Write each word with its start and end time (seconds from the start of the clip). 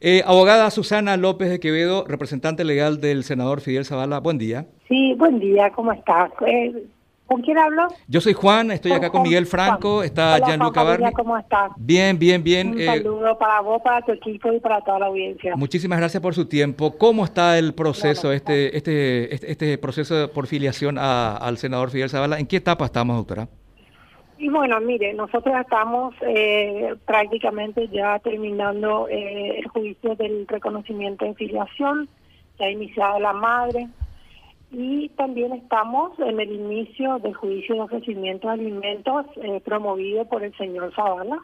Eh, 0.00 0.22
abogada 0.24 0.70
Susana 0.70 1.16
López 1.16 1.50
de 1.50 1.58
Quevedo, 1.58 2.04
representante 2.06 2.62
legal 2.62 3.00
del 3.00 3.24
senador 3.24 3.60
Fidel 3.60 3.84
Zavala, 3.84 4.20
buen 4.20 4.38
día. 4.38 4.66
Sí, 4.86 5.14
buen 5.14 5.40
día, 5.40 5.70
¿cómo 5.70 5.92
estás? 5.92 6.30
Eh, 6.46 6.84
¿Con 7.26 7.42
quién 7.42 7.58
hablo? 7.58 7.88
Yo 8.06 8.20
soy 8.20 8.32
Juan, 8.32 8.70
estoy 8.70 8.92
acá 8.92 9.10
con 9.10 9.22
Miguel 9.22 9.44
Franco, 9.44 10.04
está 10.04 10.38
Gianluca 10.38 10.82
Barbi. 10.84 11.12
¿Cómo 11.12 11.36
estás? 11.36 11.72
Bien, 11.76 12.16
bien, 12.16 12.42
bien. 12.44 12.70
Un 12.70 12.80
eh, 12.80 12.86
saludo 12.86 13.36
para 13.36 13.60
vos, 13.60 13.82
para 13.82 14.00
tu 14.02 14.12
equipo 14.12 14.52
y 14.52 14.60
para 14.60 14.80
toda 14.82 15.00
la 15.00 15.06
audiencia. 15.06 15.54
Muchísimas 15.56 15.98
gracias 15.98 16.22
por 16.22 16.34
su 16.34 16.46
tiempo. 16.46 16.96
¿Cómo 16.96 17.24
está 17.24 17.58
el 17.58 17.74
proceso, 17.74 18.32
este, 18.32 18.74
este, 18.76 19.34
este, 19.34 19.50
este, 19.50 19.78
proceso 19.78 20.30
por 20.32 20.46
filiación 20.46 20.96
al 20.96 21.58
senador 21.58 21.90
Fidel 21.90 22.08
Zavala? 22.08 22.38
¿En 22.38 22.46
qué 22.46 22.56
etapa 22.56 22.86
estamos, 22.86 23.16
doctora? 23.16 23.48
Y 24.38 24.48
bueno, 24.48 24.80
mire, 24.80 25.12
nosotros 25.14 25.54
estamos 25.60 26.14
eh, 26.20 26.94
prácticamente 27.04 27.88
ya 27.88 28.20
terminando 28.20 29.08
eh, 29.08 29.58
el 29.58 29.68
juicio 29.68 30.14
del 30.14 30.46
reconocimiento 30.46 31.24
de 31.24 31.34
filiación, 31.34 32.08
que 32.56 32.64
ha 32.64 32.70
iniciado 32.70 33.18
la 33.18 33.32
madre, 33.32 33.88
y 34.70 35.08
también 35.10 35.52
estamos 35.54 36.18
en 36.20 36.38
el 36.38 36.52
inicio 36.52 37.18
del 37.18 37.34
juicio 37.34 37.74
de 37.74 37.80
ofrecimiento 37.80 38.48
de 38.48 38.54
alimentos 38.54 39.26
eh, 39.36 39.60
promovido 39.64 40.24
por 40.26 40.44
el 40.44 40.56
señor 40.56 40.94
Zavala 40.94 41.40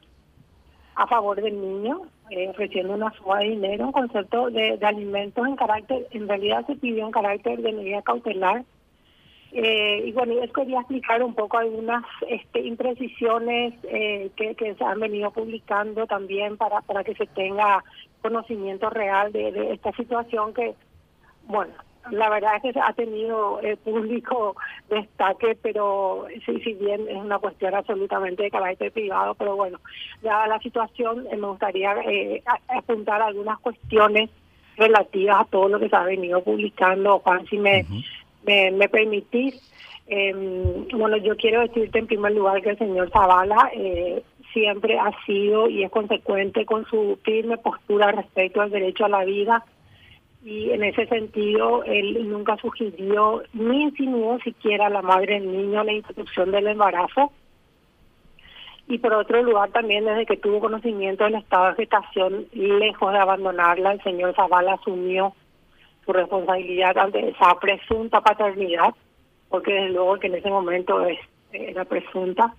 a 0.97 1.07
favor 1.07 1.41
del 1.41 1.61
niño, 1.61 2.03
eh, 2.31 2.49
ofreciendo 2.49 2.95
una 2.95 3.11
suma 3.15 3.39
de 3.41 3.51
dinero, 3.51 3.87
un 3.87 3.93
concepto 3.93 4.51
de, 4.51 4.79
alimentos 4.83 5.47
en 5.47 5.57
carácter, 5.57 6.07
en 6.13 6.29
realidad 6.29 6.65
se 6.67 6.77
pidió 6.77 7.07
en 7.07 7.13
carácter 7.13 7.61
de 7.61 7.73
medida 7.73 8.03
cautelar. 8.03 8.65
Eh, 9.57 10.03
y 10.07 10.13
bueno, 10.13 10.35
yo 10.35 10.53
quería 10.53 10.81
explicar 10.81 11.23
un 11.23 11.33
poco 11.33 11.59
algunas 11.59 12.05
este, 12.29 12.61
imprecisiones 12.61 13.73
eh, 13.85 14.31
que, 14.37 14.57
se 14.57 14.85
han 14.85 14.99
venido 14.99 15.31
publicando 15.31 16.07
también 16.09 16.57
para, 16.57 16.81
para 16.81 17.05
que 17.05 17.15
se 17.15 17.27
tenga 17.27 17.85
conocimiento 18.21 18.91
real 18.91 19.31
de, 19.31 19.53
de 19.53 19.75
esta 19.75 19.93
situación 19.93 20.53
que, 20.55 20.75
bueno, 21.47 21.73
la 22.11 22.29
verdad 22.31 22.57
es 22.57 22.75
que 22.75 22.81
ha 22.81 22.93
tenido 22.93 23.61
el 23.61 23.77
público 23.77 24.57
destaque, 24.91 25.57
pero 25.63 26.27
sí, 26.45 26.61
si 26.61 26.75
bien 26.75 27.09
es 27.09 27.17
una 27.17 27.39
cuestión 27.39 27.75
absolutamente 27.75 28.43
de 28.43 28.51
carácter 28.51 28.93
privado, 28.93 29.35
pero 29.35 29.57
bueno, 29.57 29.79
dada 30.23 30.47
la 30.47 30.59
situación, 30.59 31.27
eh, 31.31 31.37
me 31.37 31.47
gustaría 31.49 31.95
eh, 32.07 32.43
apuntar 32.69 33.23
algunas 33.23 33.59
cuestiones 33.61 34.31
relativas 34.77 35.43
a 35.43 35.45
todo 35.45 35.69
lo 35.69 35.79
que 35.79 35.89
se 35.89 35.97
ha 35.97 36.03
venido 36.03 36.43
publicando. 36.43 37.21
Juan, 37.21 37.47
si 37.47 37.59
me, 37.59 37.87
me, 38.47 38.89
permitís, 38.89 39.55
em, 40.07 40.87
bueno, 40.89 41.17
yo 41.17 41.37
quiero 41.37 41.63
decirte 41.63 41.99
en 41.99 42.07
primer 42.07 42.33
lugar 42.33 42.63
que 42.63 42.71
el 42.71 42.79
señor 42.79 43.11
Zavala 43.11 43.71
eh, 43.75 44.23
siempre 44.53 44.99
ha 44.99 45.11
sido 45.27 45.69
y 45.69 45.83
es 45.83 45.91
consecuente 45.91 46.65
con 46.65 46.87
su 46.87 47.19
firme 47.23 47.59
postura 47.59 48.13
respecto 48.13 48.61
al 48.61 48.71
derecho 48.71 49.05
a 49.05 49.09
la 49.09 49.25
vida 49.25 49.65
y 50.45 50.71
en 50.71 50.85
ese 50.85 51.07
sentido 51.07 51.83
él 51.85 52.29
nunca 52.29 52.57
sugirió 52.59 53.43
ni 53.55 53.85
insinuó 53.85 54.39
siquiera 54.41 54.87
a 54.87 54.91
la 54.91 55.01
madre 55.01 55.41
del 55.41 55.51
niño 55.51 55.83
la 55.83 55.93
interrupción 55.93 56.51
del 56.51 56.67
embarazo. 56.67 57.33
Y 58.87 58.99
por 58.99 59.15
otro 59.15 59.43
lugar 59.43 59.71
también 59.71 60.05
desde 60.05 60.27
que 60.27 60.37
tuvo 60.37 60.61
conocimiento 60.61 61.25
del 61.25 61.37
estado 61.37 61.69
de 61.69 61.77
gestación, 61.77 62.47
lejos 62.53 63.13
de 63.13 63.19
abandonarla, 63.19 63.93
el 63.93 64.03
señor 64.03 64.35
Zavala 64.35 64.75
asumió 64.75 65.33
su 66.05 66.13
responsabilidad 66.13 66.97
ante 66.99 67.29
esa 67.29 67.59
presunta 67.61 68.21
paternidad, 68.21 68.95
porque 69.49 69.73
desde 69.73 69.91
luego 69.91 70.19
que 70.19 70.27
en 70.29 70.37
ese 70.37 70.51
momento 70.51 71.05
es, 71.07 71.19
era 71.53 71.85
presunta. 71.85 72.55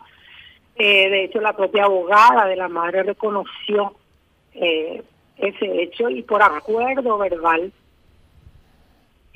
Eh, 0.76 1.10
de 1.10 1.24
hecho, 1.26 1.40
la 1.40 1.56
propia 1.56 1.86
abogada 1.86 2.46
de 2.48 2.56
la 2.56 2.68
madre 2.68 3.04
reconoció 3.04 3.94
eh, 4.54 5.04
ese 5.38 5.82
hecho 5.82 6.10
y 6.10 6.22
por 6.22 6.42
acuerdo 6.42 7.18
verbal 7.18 7.72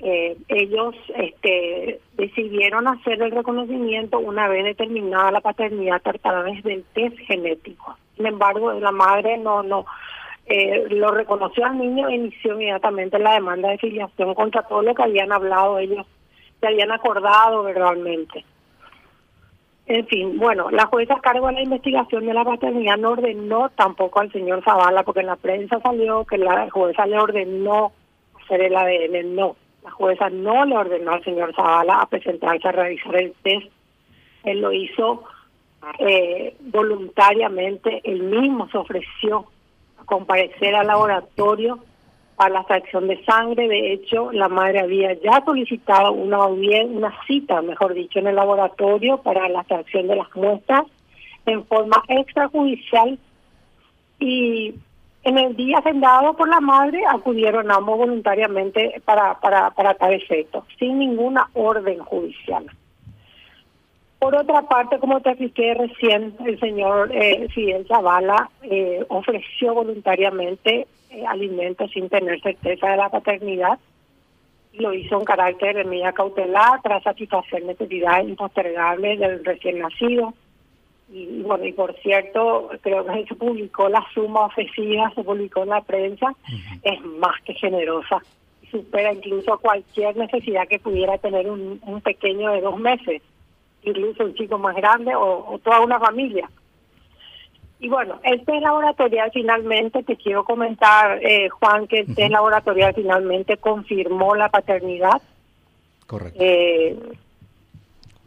eh, 0.02 0.38
ellos 0.48 0.96
este, 1.16 2.00
decidieron 2.14 2.88
hacer 2.88 3.22
el 3.22 3.32
reconocimiento 3.32 4.18
una 4.20 4.48
vez 4.48 4.64
determinada 4.64 5.32
la 5.32 5.42
paternidad 5.42 6.02
a 6.06 6.14
través 6.14 6.64
del 6.64 6.86
test 6.94 7.18
genético. 7.20 7.98
Sin 8.16 8.26
embargo, 8.26 8.72
la 8.74 8.92
madre 8.92 9.38
no 9.38 9.62
no 9.62 9.86
eh, 10.50 10.88
lo 10.90 11.12
reconoció 11.12 11.64
al 11.64 11.78
niño 11.78 12.10
e 12.10 12.16
inició 12.16 12.54
inmediatamente 12.54 13.20
la 13.20 13.34
demanda 13.34 13.70
de 13.70 13.78
filiación 13.78 14.34
contra 14.34 14.64
todo 14.64 14.82
lo 14.82 14.96
que 14.96 15.04
habían 15.04 15.32
hablado 15.32 15.78
ellos, 15.78 16.08
que 16.60 16.68
habían 16.68 16.92
acordado 16.92 17.62
verbalmente. 17.62 18.44
En 19.86 20.08
fin, 20.08 20.40
bueno, 20.40 20.72
la 20.72 20.88
jueza 20.88 21.14
a 21.14 21.22
cargo 21.22 21.48
de 21.48 21.54
la 21.54 21.62
investigación 21.62 22.26
de 22.26 22.34
la 22.34 22.44
paternidad 22.44 22.98
no 22.98 23.12
ordenó 23.12 23.70
tampoco 23.70 24.20
al 24.20 24.32
señor 24.32 24.64
Zavala, 24.64 25.04
porque 25.04 25.20
en 25.20 25.28
la 25.28 25.36
prensa 25.36 25.80
salió 25.82 26.26
que 26.26 26.40
la 26.40 26.68
jueza 26.72 27.06
le 27.06 27.20
ordenó 27.20 27.92
hacer 28.44 28.62
el 28.62 28.76
ADN. 28.76 29.36
No, 29.36 29.56
la 29.84 29.92
jueza 29.92 30.32
no 30.32 30.66
le 30.66 30.78
ordenó 30.78 31.12
al 31.14 31.24
señor 31.24 31.54
Zavala 31.56 32.02
a 32.02 32.08
presentarse 32.08 32.68
a 32.68 32.72
realizar 32.72 33.16
el 33.16 33.34
test. 33.44 33.68
Él 34.44 34.62
lo 34.62 34.74
hizo 34.74 35.24
eh, 36.00 36.56
voluntariamente, 36.60 38.02
él 38.04 38.24
mismo 38.24 38.68
se 38.70 38.78
ofreció 38.80 39.46
comparecer 40.10 40.76
al 40.76 40.88
laboratorio 40.88 41.80
para 42.36 42.50
la 42.50 42.60
extracción 42.62 43.08
de 43.08 43.24
sangre. 43.24 43.68
De 43.68 43.94
hecho, 43.94 44.32
la 44.32 44.50
madre 44.50 44.80
había 44.80 45.14
ya 45.14 45.44
solicitado 45.46 46.12
una 46.12 46.46
una 46.48 47.14
cita, 47.28 47.62
mejor 47.62 47.94
dicho, 47.94 48.20
en 48.20 48.28
el 48.28 48.36
laboratorio 48.36 49.18
para 49.18 49.48
la 49.48 49.60
extracción 49.60 50.08
de 50.08 50.16
las 50.16 50.36
muestras 50.36 50.86
en 51.46 51.66
forma 51.66 52.04
extrajudicial 52.08 53.18
y 54.20 54.76
en 55.24 55.38
el 55.38 55.56
día 55.56 55.78
agendado 55.78 56.34
por 56.34 56.48
la 56.48 56.60
madre 56.60 57.02
acudieron 57.08 57.72
ambos 57.72 57.98
voluntariamente 57.98 59.02
para, 59.06 59.40
para, 59.40 59.72
para 59.72 59.94
tal 59.94 60.14
efecto, 60.14 60.66
sin 60.78 61.00
ninguna 61.00 61.50
orden 61.54 62.00
judicial. 62.00 62.66
Por 64.20 64.36
otra 64.36 64.62
parte, 64.64 65.00
como 65.00 65.22
te 65.22 65.30
expliqué 65.30 65.74
recién, 65.76 66.36
el 66.46 66.60
señor 66.60 67.10
eh, 67.14 67.48
Fidel 67.56 67.88
Zavala 67.88 68.50
eh, 68.64 69.04
ofreció 69.08 69.74
voluntariamente 69.74 70.88
eh, 71.10 71.26
alimentos 71.26 71.90
sin 71.92 72.10
tener 72.10 72.42
certeza 72.42 72.90
de 72.90 72.98
la 72.98 73.10
paternidad. 73.10 73.80
Lo 74.74 74.94
hizo 74.94 75.18
en 75.18 75.26
carácter 75.26 75.78
de 75.78 75.86
medida 75.86 76.12
cautelar 76.12 76.82
tras 76.82 77.02
satisfacer 77.02 77.64
necesidades 77.64 78.28
impostergables 78.28 79.20
del 79.20 79.46
recién 79.46 79.80
nacido. 79.80 80.34
Y, 81.12 81.42
bueno, 81.42 81.66
y 81.66 81.72
por 81.72 81.96
cierto, 82.02 82.70
creo 82.82 83.06
que 83.06 83.26
se 83.26 83.36
publicó 83.36 83.88
la 83.88 84.06
suma 84.14 84.48
ofrecida, 84.48 85.12
se 85.16 85.24
publicó 85.24 85.64
en 85.64 85.70
la 85.70 85.82
prensa, 85.82 86.36
es 86.84 87.02
más 87.06 87.42
que 87.46 87.54
generosa. 87.54 88.22
Supera 88.70 89.14
incluso 89.14 89.58
cualquier 89.60 90.16
necesidad 90.18 90.68
que 90.68 90.78
pudiera 90.78 91.18
tener 91.18 91.50
un, 91.50 91.80
un 91.82 92.02
pequeño 92.02 92.52
de 92.52 92.62
dos 92.62 92.78
meses, 92.78 93.24
incluso 93.84 94.26
un 94.26 94.36
chico 94.36 94.58
más 94.58 94.76
grande 94.76 95.16
o, 95.16 95.54
o 95.54 95.60
toda 95.60 95.82
una 95.82 96.00
familia. 96.00 96.50
Y 97.82 97.88
bueno, 97.88 98.20
el 98.24 98.44
test 98.44 98.62
laboratorial 98.62 99.32
finalmente, 99.34 100.04
te 100.04 100.18
quiero 100.18 100.44
comentar, 100.44 101.20
eh, 101.24 101.48
Juan, 101.48 101.88
que 101.88 102.02
el 102.02 102.14
test 102.14 102.32
laboratorial 102.32 102.94
finalmente 102.94 103.56
confirmó 103.56 104.36
la 104.36 104.50
paternidad. 104.50 105.22
Correcto. 106.06 106.40
Eh, 106.42 107.00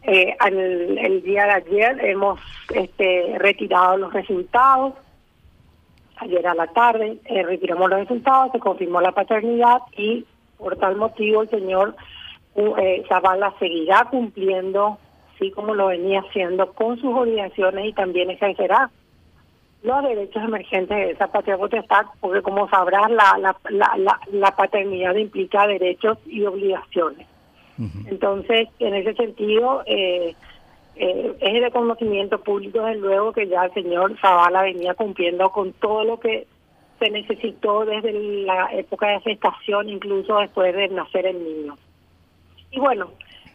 eh, 0.05 0.37
el 0.41 1.23
día 1.23 1.45
de 1.45 1.51
ayer 1.53 2.05
hemos 2.07 2.41
este, 2.75 3.37
retirado 3.39 3.99
los 3.99 4.13
resultados. 4.15 4.95
Ayer 6.17 6.47
a 6.47 6.55
la 6.55 6.69
tarde 6.69 7.19
retiramos 7.45 7.91
los 7.91 7.99
resultados, 8.01 8.53
se 8.53 8.59
confirmó 8.59 9.01
la 9.01 9.13
paternidad 9.13 9.83
y 9.97 10.25
por 10.57 10.77
tal 10.77 10.97
motivo 10.97 11.43
el 11.43 11.51
señor 11.51 11.97
Zavala 13.09 13.53
seguirá 13.59 14.05
cumpliendo, 14.09 14.99
así 15.43 15.51
como 15.51 15.75
lo 15.75 15.89
venía 15.89 16.21
haciendo, 16.21 16.73
con 16.73 16.97
sus 17.01 17.15
obligaciones 17.15 17.87
y 17.87 17.93
también 17.93 18.31
ejercerá 18.31 18.91
los 19.83 20.03
derechos 20.05 20.45
emergentes 20.45 20.97
de 20.97 21.11
esa 21.11 21.27
patria 21.27 21.59
potestad, 21.59 22.07
porque 22.21 22.41
como 22.43 22.69
sabrás, 22.69 23.11
la, 23.11 23.37
la, 23.39 23.57
la, 23.71 24.21
la, 24.31 24.51
paternidad 24.57 25.17
implica 25.17 25.67
derechos 25.67 26.19
y 26.27 26.45
obligaciones. 26.45 27.27
Entonces, 28.07 28.69
en 28.79 28.95
ese 28.95 29.15
sentido, 29.15 29.83
eh, 29.87 30.37
eh, 30.95 31.37
es 31.41 31.55
el 31.55 31.63
reconocimiento 31.63 32.41
público, 32.41 32.85
desde 32.85 33.01
luego, 33.01 33.33
que 33.33 33.49
ya 33.49 33.65
el 33.65 33.75
señor 33.75 34.17
Zavala 34.21 34.63
venía 34.63 34.95
cumpliendo 34.95 35.51
con 35.51 35.73
todo 35.73 36.05
lo 36.05 36.21
que 36.21 36.47
se 37.01 37.11
necesitó 37.11 37.85
desde 37.85 38.13
la 38.13 38.69
época 38.73 39.09
de 39.09 39.21
gestación, 39.23 39.89
incluso 39.89 40.39
después 40.39 40.77
de 40.77 40.89
nacer 40.91 41.27
el 41.27 41.43
niño. 41.43 41.77
Y 42.71 42.79
bueno, 42.79 43.11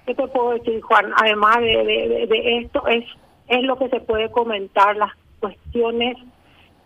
¿qué 0.07 0.15
te 0.15 0.27
puedo 0.29 0.51
decir, 0.51 0.81
Juan? 0.81 1.11
Además 1.17 1.57
de, 1.59 2.27
de, 2.27 2.57
esto, 2.59 2.87
es, 2.87 3.05
es 3.49 3.63
lo 3.63 3.77
que 3.77 3.89
se 3.89 3.99
puede 3.99 4.31
comentar, 4.31 4.95
las 4.95 5.11
cuestiones 5.39 6.17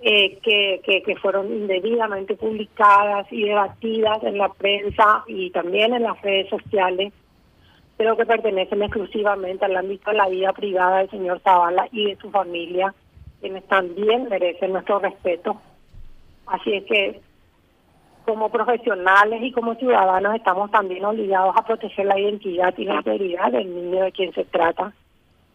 eh, 0.01 0.39
que, 0.41 0.81
que, 1.05 1.15
fueron 1.17 1.47
indebidamente 1.53 2.35
publicadas 2.35 3.31
y 3.31 3.43
debatidas 3.43 4.23
en 4.23 4.39
la 4.39 4.49
prensa 4.49 5.23
y 5.27 5.51
también 5.51 5.93
en 5.93 6.03
las 6.03 6.19
redes 6.23 6.49
sociales, 6.49 7.13
pero 7.95 8.17
que 8.17 8.25
pertenecen 8.25 8.81
exclusivamente 8.81 9.65
al 9.65 9.77
ámbito 9.77 10.09
de 10.09 10.17
la 10.17 10.27
vida 10.27 10.51
privada 10.53 10.97
del 10.97 11.11
señor 11.11 11.39
Zavala 11.41 11.87
y 11.91 12.05
de 12.07 12.15
su 12.15 12.31
familia, 12.31 12.93
quienes 13.39 13.63
también 13.67 14.27
merecen 14.27 14.73
nuestro 14.73 14.97
respeto. 14.97 15.61
Así 16.47 16.73
es 16.73 16.83
que 16.85 17.21
como 18.25 18.49
profesionales 18.49 19.41
y 19.41 19.51
como 19.51 19.75
ciudadanos 19.75 20.35
estamos 20.35 20.69
también 20.71 21.05
obligados 21.05 21.55
a 21.57 21.65
proteger 21.65 22.05
la 22.05 22.19
identidad 22.19 22.73
y 22.77 22.85
la 22.85 22.95
integridad 22.95 23.51
del 23.51 23.73
niño 23.73 24.03
de 24.03 24.11
quien 24.11 24.33
se 24.33 24.45
trata, 24.45 24.93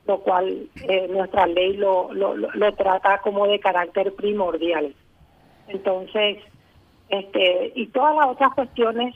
lo 0.06 0.18
cual 0.18 0.68
eh, 0.88 1.08
nuestra 1.08 1.46
ley 1.46 1.76
lo, 1.76 2.12
lo, 2.12 2.36
lo, 2.36 2.72
trata 2.74 3.18
como 3.18 3.46
de 3.46 3.60
carácter 3.60 4.14
primordial. 4.14 4.94
Entonces, 5.68 6.38
este 7.08 7.72
y 7.74 7.86
todas 7.88 8.16
las 8.16 8.26
otras 8.28 8.54
cuestiones 8.54 9.14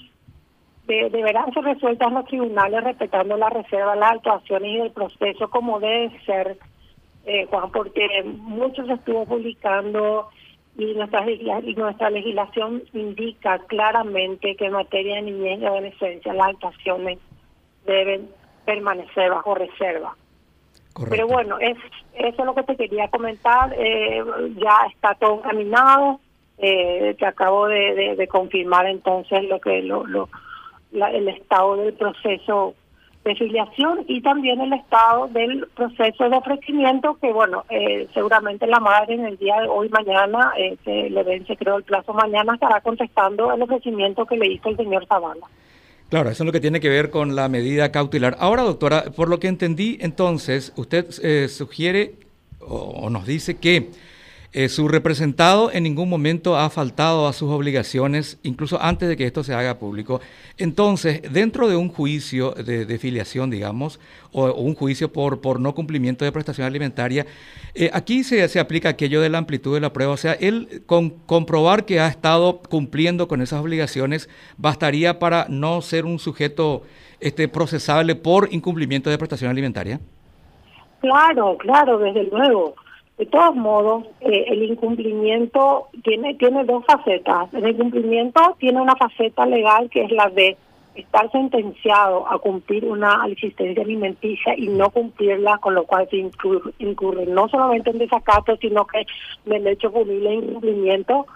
deberán 0.87 1.53
ser 1.55 1.65
resueltas 1.65 2.09
en 2.09 2.15
los 2.15 2.25
tribunales 2.27 2.83
respetando 2.83 3.37
la 3.37 3.49
reserva, 3.51 3.95
las 3.95 4.13
actuaciones 4.13 4.71
y 4.71 4.79
el 4.79 4.91
proceso 4.91 5.49
como 5.49 5.79
debe 5.79 6.19
ser, 6.25 6.59
eh, 7.27 7.47
Juan, 7.47 7.71
porque 7.71 8.25
mucho 8.25 8.85
se 8.87 8.95
estuvo 8.95 9.25
publicando 9.25 10.29
y 10.77 10.95
nuestra, 10.95 11.29
y 11.31 11.75
nuestra 11.75 12.11
legislación 12.11 12.83
indica 12.93 13.59
claramente 13.67 14.57
que 14.57 14.67
en 14.67 14.73
materia 14.73 15.17
de 15.17 15.23
niñez 15.23 15.61
y 15.61 15.67
adolescencia 15.67 16.33
las 16.33 16.49
actuaciones 16.49 17.19
deben 17.85 18.31
permanecer 18.65 19.31
bajo 19.31 19.55
reserva. 19.55 20.17
Pero 21.09 21.27
bueno, 21.27 21.59
es 21.59 21.77
eso 22.15 22.37
es 22.39 22.45
lo 22.45 22.55
que 22.55 22.63
te 22.65 22.77
quería 22.77 23.09
comentar. 23.09 23.75
Eh, 23.79 24.23
ya 24.57 24.87
está 24.93 25.15
todo 25.15 25.37
encaminado. 25.37 26.21
Eh, 26.59 27.15
te 27.19 27.25
acabo 27.25 27.69
de, 27.69 28.17
de, 28.17 28.29
confirmar 28.29 28.87
entonces 28.87 29.45
lo 29.45 29.61
que 29.61 29.81
lo, 29.81 30.07
lo 30.07 30.29
el 30.93 31.29
estado 31.29 31.77
del 31.77 31.95
proceso 31.95 32.75
de 33.25 33.35
filiación 33.35 34.05
y 34.09 34.23
también 34.23 34.61
el 34.61 34.73
estado 34.73 35.29
del 35.29 35.67
proceso 35.75 36.29
de 36.29 36.37
ofrecimiento 36.37 37.19
que 37.21 37.33
bueno 37.33 37.65
eh, 37.69 38.09
seguramente 38.15 38.67
la 38.67 38.81
madre 38.81 39.15
en 39.15 39.27
el 39.27 39.37
día 39.37 39.61
de 39.61 39.69
hoy 39.69 39.91
mañana 39.91 40.53
eh, 40.57 40.77
se 40.85 41.11
le 41.11 41.23
vence 41.23 41.57
creo 41.57 41.77
el 41.77 41.85
plazo 41.85 42.15
mañana 42.15 42.55
estará 42.55 42.81
contestando 42.81 43.53
el 43.53 43.61
ofrecimiento 43.61 44.25
que 44.25 44.37
le 44.37 44.53
hizo 44.53 44.71
el 44.71 44.77
señor 44.77 45.07
Zavala. 45.07 45.47
Claro, 46.09 46.29
eso 46.31 46.43
es 46.43 46.47
lo 46.47 46.53
que 46.53 46.61
tiene 46.61 46.81
que 46.81 46.89
ver 46.89 47.11
con 47.11 47.37
la 47.37 47.49
medida 47.49 47.93
cautelar. 47.93 48.37
Ahora, 48.41 48.63
doctora, 48.63 49.05
por 49.15 49.29
lo 49.29 49.39
que 49.39 49.47
entendí, 49.47 49.97
entonces, 50.01 50.73
usted 50.77 51.07
eh, 51.23 51.47
sugiere 51.47 52.15
o 52.59 53.09
nos 53.11 53.27
dice 53.27 53.59
que 53.59 53.91
eh, 54.53 54.69
su 54.69 54.89
representado 54.89 55.71
en 55.73 55.85
ningún 55.85 56.09
momento 56.09 56.57
ha 56.57 56.69
faltado 56.71 57.29
a 57.29 57.33
sus 57.33 57.51
obligaciones, 57.51 58.41
incluso 58.43 58.83
antes 58.83 59.09
de 59.09 59.17
que 59.17 59.25
esto 59.25 59.45
se 59.45 59.55
haga 59.55 59.79
público. 59.79 60.21
Entonces, 60.59 61.23
dentro 61.33 61.69
de 61.69 61.77
un 61.77 61.89
juicio 61.89 62.51
de, 62.53 62.99
filiación, 62.99 63.51
digamos, 63.51 64.01
o, 64.33 64.53
un 64.53 64.75
juicio 64.75 65.13
por, 65.13 65.61
no 65.61 65.75
cumplimiento 65.75 66.25
de 66.25 66.33
prestación 66.33 66.67
alimentaria, 66.67 67.27
eh, 67.75 67.91
aquí 67.93 68.25
se, 68.25 68.49
se, 68.49 68.59
aplica 68.59 68.89
aquello 68.89 69.21
de 69.21 69.29
la 69.29 69.39
amplitud 69.39 69.75
de 69.75 69.81
la 69.81 69.93
prueba. 69.93 70.13
O 70.13 70.17
sea, 70.17 70.33
él 70.33 70.83
con 70.87 71.11
comprobar 71.11 71.85
que 71.85 72.01
ha 72.01 72.09
estado 72.09 72.61
cumpliendo 72.69 73.29
con 73.29 73.43
esas 73.43 73.61
obligaciones 73.61 74.29
bastaría 74.57 75.19
para 75.21 75.47
no 75.49 75.81
ser 75.81 76.05
un 76.05 76.19
sujeto 76.19 76.83
este, 77.21 77.49
procesable 77.49 78.17
por 78.17 78.49
incumplimiento 78.51 79.11
de 79.11 79.19
prestación 79.19 79.51
alimentaria. 79.51 80.01
Claro, 81.01 81.57
claro, 81.59 81.99
desde 81.99 82.25
luego. 82.25 82.75
De 83.21 83.27
todos 83.27 83.55
modos, 83.55 84.05
eh, 84.21 84.47
el 84.49 84.63
incumplimiento 84.63 85.89
tiene, 86.03 86.37
tiene 86.37 86.65
dos 86.65 86.83
facetas. 86.87 87.53
El 87.53 87.69
incumplimiento 87.69 88.57
tiene 88.59 88.81
una 88.81 88.97
faceta 88.97 89.45
legal 89.45 89.91
que 89.91 90.05
es 90.05 90.11
la 90.11 90.31
de 90.31 90.57
estar 90.95 91.31
sentenciado 91.31 92.27
a 92.27 92.39
cumplir 92.39 92.87
una 92.87 93.23
asistencia 93.25 93.83
alimenticia 93.83 94.55
y 94.57 94.69
no 94.69 94.89
cumplirla, 94.89 95.59
con 95.59 95.75
lo 95.75 95.85
cual 95.85 96.09
se 96.09 96.17
incurre, 96.17 97.27
no 97.27 97.47
solamente 97.51 97.91
en 97.91 97.99
desacato, 97.99 98.57
sino 98.57 98.87
que 98.87 99.05
en 99.45 99.53
el 99.53 99.67
hecho 99.67 99.93
punible 99.93 100.37
incumplimiento 100.37 101.27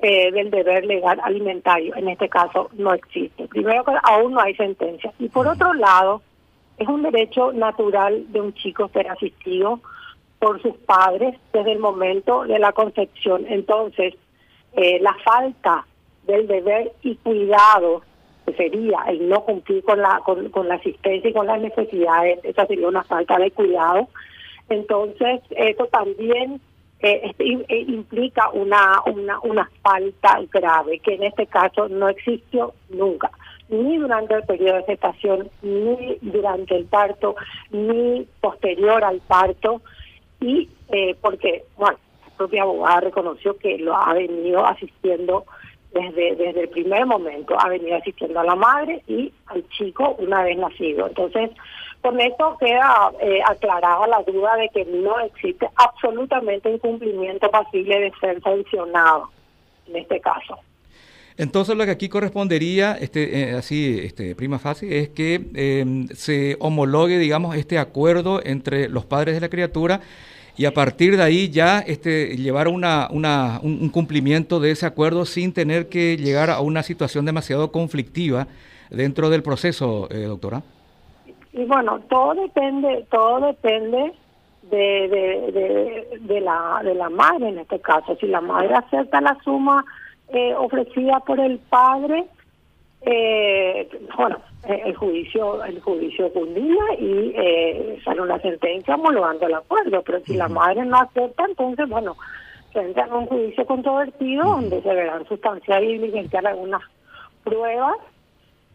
eh, 0.00 0.32
del 0.32 0.50
deber 0.50 0.84
legal 0.84 1.20
alimentario. 1.22 1.94
En 1.94 2.08
este 2.08 2.28
caso 2.28 2.70
no 2.72 2.92
existe. 2.92 3.46
Primero 3.46 3.84
que 3.84 3.92
aún 4.02 4.32
no 4.32 4.40
hay 4.40 4.56
sentencia. 4.56 5.12
Y 5.20 5.28
por 5.28 5.46
otro 5.46 5.74
lado, 5.74 6.22
es 6.76 6.88
un 6.88 7.02
derecho 7.02 7.52
natural 7.52 8.24
de 8.32 8.40
un 8.40 8.52
chico 8.54 8.88
ser 8.88 9.08
asistido 9.08 9.78
por 10.40 10.60
sus 10.62 10.74
padres 10.78 11.36
desde 11.52 11.72
el 11.72 11.78
momento 11.78 12.44
de 12.44 12.58
la 12.58 12.72
concepción. 12.72 13.44
Entonces, 13.48 14.14
eh, 14.72 14.98
la 15.00 15.14
falta 15.22 15.86
del 16.26 16.48
deber 16.48 16.92
y 17.02 17.14
cuidado, 17.16 18.02
que 18.46 18.54
sería 18.54 19.04
el 19.08 19.28
no 19.28 19.44
cumplir 19.44 19.84
con 19.84 20.00
la, 20.00 20.20
con, 20.24 20.68
la 20.68 20.74
asistencia 20.74 21.30
y 21.30 21.32
con 21.34 21.46
las 21.46 21.60
necesidades, 21.60 22.40
esa 22.42 22.66
sería 22.66 22.88
una 22.88 23.04
falta 23.04 23.38
de 23.38 23.50
cuidado. 23.50 24.08
Entonces, 24.70 25.42
eso 25.50 25.86
también 25.86 26.60
eh, 27.00 27.34
eh, 27.38 27.84
implica 27.86 28.48
una, 28.50 29.02
una, 29.06 29.38
una 29.40 29.70
falta 29.82 30.40
grave, 30.50 31.00
que 31.00 31.14
en 31.14 31.24
este 31.24 31.46
caso 31.46 31.88
no 31.88 32.08
existió 32.08 32.72
nunca 32.88 33.30
ni 33.70 33.98
durante 33.98 34.34
el 34.34 34.42
periodo 34.42 34.78
de 34.78 34.84
gestación, 34.84 35.48
ni 35.62 36.18
durante 36.22 36.76
el 36.76 36.86
parto, 36.86 37.36
ni 37.70 38.26
posterior 38.40 39.04
al 39.04 39.20
parto 39.20 39.80
y 40.40 40.68
eh, 40.88 41.14
porque, 41.20 41.64
bueno, 41.76 41.98
la 42.26 42.36
propia 42.36 42.62
abogada 42.62 43.00
reconoció 43.00 43.56
que 43.56 43.78
lo 43.78 43.94
ha 43.94 44.12
venido 44.14 44.66
asistiendo 44.66 45.44
desde, 45.92 46.36
desde 46.36 46.62
el 46.62 46.68
primer 46.68 47.06
momento, 47.06 47.56
ha 47.58 47.68
venido 47.68 47.96
asistiendo 47.96 48.40
a 48.40 48.44
la 48.44 48.54
madre 48.54 49.02
y 49.06 49.32
al 49.46 49.68
chico 49.70 50.16
una 50.18 50.42
vez 50.42 50.56
nacido. 50.56 51.06
Entonces, 51.08 51.50
con 52.00 52.18
esto 52.20 52.56
queda 52.58 53.12
eh, 53.20 53.40
aclarada 53.44 54.06
la 54.06 54.22
duda 54.22 54.56
de 54.56 54.68
que 54.70 54.84
no 54.86 55.18
existe 55.20 55.68
absolutamente 55.76 56.70
incumplimiento 56.70 57.50
posible 57.50 58.00
de 58.00 58.12
ser 58.20 58.40
sancionado 58.42 59.28
en 59.88 59.96
este 59.96 60.20
caso. 60.20 60.58
Entonces 61.40 61.74
lo 61.74 61.86
que 61.86 61.90
aquí 61.90 62.10
correspondería, 62.10 62.98
este, 63.00 63.40
eh, 63.40 63.54
así, 63.54 63.98
este, 64.02 64.34
prima 64.34 64.58
facie, 64.58 64.98
es 64.98 65.08
que 65.08 65.40
em, 65.54 66.06
se 66.08 66.58
homologue, 66.60 67.16
digamos, 67.16 67.56
este 67.56 67.78
acuerdo 67.78 68.42
entre 68.44 68.90
los 68.90 69.06
padres 69.06 69.36
de 69.36 69.40
la 69.40 69.48
criatura 69.48 70.02
y 70.58 70.66
a 70.66 70.74
partir 70.74 71.16
de 71.16 71.22
ahí 71.22 71.48
ya 71.48 71.78
este, 71.78 72.36
llevar 72.36 72.68
una, 72.68 73.08
una, 73.10 73.58
un, 73.62 73.88
cumplimiento 73.88 74.60
de 74.60 74.72
ese 74.72 74.84
acuerdo 74.84 75.24
sin 75.24 75.54
tener 75.54 75.88
que 75.88 76.18
llegar 76.18 76.50
a 76.50 76.60
una 76.60 76.82
situación 76.82 77.24
demasiado 77.24 77.72
conflictiva 77.72 78.46
dentro 78.90 79.30
del 79.30 79.42
proceso, 79.42 80.08
eh, 80.10 80.24
doctora. 80.24 80.60
Y 81.54 81.64
bueno, 81.64 82.00
todo 82.10 82.34
depende, 82.34 83.06
todo 83.10 83.46
depende 83.46 84.12
de, 84.70 84.76
de, 85.08 86.18
de, 86.20 86.40
la, 86.42 86.82
de 86.84 86.94
la 86.94 87.08
madre 87.08 87.48
en 87.48 87.60
este 87.60 87.80
caso. 87.80 88.14
Si 88.20 88.26
la 88.26 88.42
madre 88.42 88.74
acepta 88.74 89.22
la 89.22 89.38
suma 89.42 89.86
eh, 90.32 90.54
ofrecida 90.54 91.20
por 91.20 91.40
el 91.40 91.58
padre, 91.58 92.26
eh, 93.02 93.88
bueno, 94.16 94.38
eh, 94.68 94.82
el 94.84 94.94
juicio 94.94 95.64
el 95.64 95.80
juicio 95.80 96.30
culmina 96.32 96.84
y 96.98 97.32
eh, 97.34 97.98
sale 98.04 98.20
una 98.20 98.38
sentencia 98.40 98.94
homologando 98.94 99.46
el 99.46 99.54
acuerdo, 99.54 100.02
pero 100.02 100.20
si 100.20 100.36
la 100.36 100.48
madre 100.48 100.84
no 100.84 100.98
acepta, 100.98 101.44
entonces, 101.46 101.88
bueno, 101.88 102.16
se 102.72 102.80
entra 102.80 103.06
en 103.06 103.12
un 103.12 103.26
juicio 103.26 103.66
controvertido 103.66 104.44
donde 104.44 104.82
se 104.82 104.88
verán 104.94 105.26
sustanciar 105.26 105.82
y 105.82 105.98
diligenciar 105.98 106.46
algunas 106.46 106.82
pruebas 107.42 107.96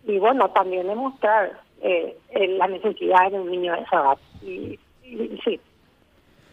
y, 0.07 0.17
bueno, 0.17 0.49
también 0.49 0.87
demostrar 0.87 1.59
eh, 1.81 2.17
la 2.57 2.67
necesidad 2.67 3.31
de 3.31 3.39
un 3.39 3.51
niño 3.51 3.73
de 3.73 3.81
esa 3.81 3.95
edad. 3.95 4.17
Y, 4.41 4.79
sí, 5.43 5.59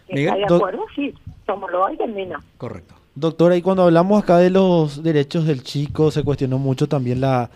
¿está 0.09 0.37
de 0.37 0.45
acuerdo? 0.45 0.85
Sí, 0.95 1.15
homologa 1.47 1.93
y 1.93 1.97
termina. 1.97 2.39
Correcto. 2.59 2.95
Doctora, 3.15 3.57
y 3.57 3.63
cuando 3.63 3.83
hablamos 3.83 4.23
acá 4.23 4.39
de 4.39 4.49
los 4.49 5.03
derechos 5.03 5.47
del 5.47 5.63
chico, 5.63 6.11
se 6.11 6.25
cuestionó 6.25 6.59
mucho 6.59 6.89
también 6.89 7.21
la, 7.21 7.51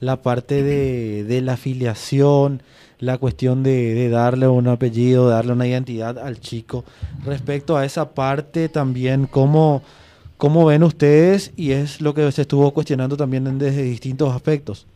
la 0.00 0.22
parte 0.22 0.62
de, 0.62 1.24
de 1.24 1.42
la 1.42 1.52
afiliación, 1.52 2.62
la 2.98 3.18
cuestión 3.18 3.62
de, 3.62 3.92
de, 3.94 4.08
darle 4.08 4.48
un 4.48 4.68
apellido, 4.68 5.28
darle 5.28 5.52
una 5.52 5.66
identidad 5.66 6.18
al 6.18 6.40
chico. 6.40 6.84
Respecto 7.26 7.76
a 7.76 7.84
esa 7.84 8.14
parte 8.14 8.70
también, 8.70 9.26
¿cómo, 9.26 9.82
cómo 10.38 10.64
ven 10.64 10.82
ustedes? 10.82 11.52
Y 11.58 11.72
es 11.72 12.00
lo 12.00 12.14
que 12.14 12.32
se 12.32 12.42
estuvo 12.42 12.72
cuestionando 12.72 13.14
también 13.14 13.58
desde 13.58 13.82
distintos 13.82 14.34
aspectos. 14.34 14.86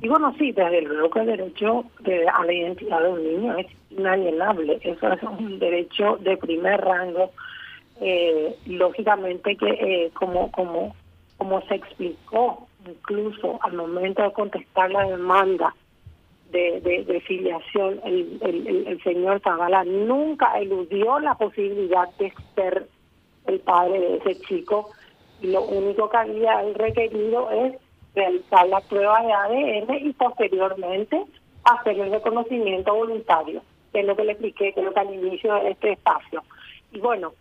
Y 0.00 0.08
bueno, 0.08 0.34
sí, 0.38 0.52
desde 0.52 0.80
luego 0.80 1.10
que 1.10 1.20
el 1.20 1.26
derecho 1.26 1.84
de, 2.00 2.26
a 2.26 2.44
la 2.46 2.52
identidad 2.52 3.02
de 3.02 3.08
un 3.10 3.22
niño 3.22 3.58
es 3.58 3.66
inalienable. 3.90 4.80
Eso 4.82 5.12
es 5.12 5.22
un 5.22 5.58
derecho 5.58 6.16
de 6.22 6.36
primer 6.38 6.80
rango 6.80 7.30
eh, 8.00 8.56
lógicamente 8.66 9.56
que 9.56 9.68
eh, 9.68 10.10
como 10.14 10.50
como 10.50 10.94
como 11.36 11.60
se 11.62 11.76
explicó 11.76 12.66
incluso 12.88 13.58
al 13.62 13.74
momento 13.74 14.22
de 14.22 14.32
contestar 14.32 14.90
la 14.90 15.04
demanda 15.04 15.74
de, 16.50 16.80
de, 17.06 17.20
filiación 17.22 18.00
el, 18.04 18.38
el, 18.42 18.86
el, 18.86 19.02
señor 19.02 19.40
Zavala 19.40 19.84
nunca 19.84 20.58
eludió 20.58 21.18
la 21.18 21.34
posibilidad 21.34 22.08
de 22.18 22.32
ser 22.54 22.86
el 23.46 23.60
padre 23.60 23.98
de 24.00 24.16
ese 24.18 24.40
chico 24.42 24.90
y 25.40 25.48
lo 25.48 25.62
único 25.62 26.10
que 26.10 26.16
había 26.18 26.62
requerido 26.74 27.50
es 27.50 27.74
realizar 28.14 28.68
la 28.68 28.80
prueba 28.80 29.22
de 29.22 29.32
ADN 29.32 30.06
y 30.06 30.12
posteriormente 30.12 31.24
hacer 31.64 31.98
el 31.98 32.10
reconocimiento 32.10 32.94
voluntario, 32.94 33.62
que 33.92 34.00
es 34.00 34.06
lo 34.06 34.16
que 34.16 34.24
le 34.24 34.32
expliqué, 34.32 34.74
lo 34.76 34.92
que 34.92 35.00
al 35.00 35.14
inicio 35.14 35.54
de 35.54 35.70
este 35.70 35.92
espacio. 35.92 36.42
Y 36.92 36.98
bueno, 36.98 37.32